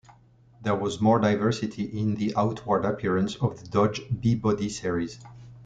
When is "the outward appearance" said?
2.15-3.35